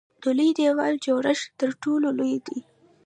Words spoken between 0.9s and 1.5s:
جوړښت